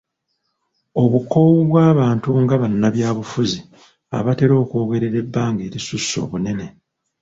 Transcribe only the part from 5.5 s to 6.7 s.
erisusse obunene.